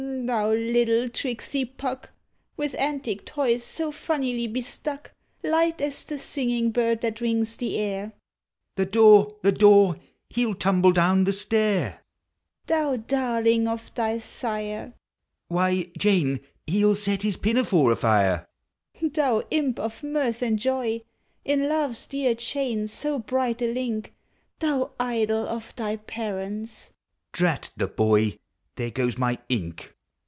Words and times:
Thou 0.23 0.51
little 0.53 1.09
tricksy 1.09 1.65
Puck! 1.65 2.11
With 2.55 2.75
antic 2.79 3.25
toys 3.25 3.63
so 3.63 3.91
funnily 3.91 4.47
besluck, 4.47 5.13
Light 5.43 5.81
as 5.81 6.03
the 6.03 6.17
singing 6.17 6.71
bird 6.71 7.01
that 7.01 7.21
rings 7.21 7.55
the 7.55 7.77
air. 7.77 8.13
(The 8.75 8.85
door! 8.85 9.35
the 9.41 9.51
door! 9.51 9.97
he 10.29 10.43
11 10.43 10.59
tumble 10.59 10.91
down 10.91 11.23
the 11.23 11.33
stair!) 11.33 11.99
Thou 12.67 12.97
darling 12.97 13.67
of 13.67 13.93
thy 13.93 14.19
sire! 14.19 14.93
(Why, 15.49 15.91
Jane, 15.97 16.39
he 16.65 16.81
Ml 16.81 16.95
set 16.95 17.23
his 17.23 17.37
piuafore 17.37 17.91
afire!) 17.91 18.47
Thou 19.01 19.43
imp 19.51 19.79
of 19.79 20.01
mirth 20.01 20.41
and 20.41 20.57
joy! 20.57 21.01
In 21.43 21.67
love's 21.67 22.07
dear 22.07 22.35
chain 22.35 22.87
so 22.87 23.19
bright 23.19 23.61
a 23.61 23.71
link. 23.71 24.13
Thou 24.59 24.93
idol 24.99 25.47
of 25.47 25.75
thy 25.75 25.97
parents 25.97 26.93
;—(Drat 27.33 27.71
the 27.75 27.87
boy! 27.87 28.37
There 28.77 28.91
goes 28.91 29.17
my 29.17 29.37
ink.) 29.49 29.95